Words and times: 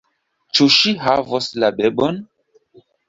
Ĉu 0.59 0.65
ŝi 0.75 0.93
havos 1.03 1.49
la 1.65 1.69
bebon? 1.83 2.19